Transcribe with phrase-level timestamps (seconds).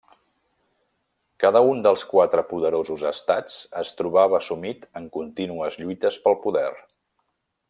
[1.43, 6.71] Cada un dels quatre poderosos estats es trobava sumit en contínues lluites pel poder.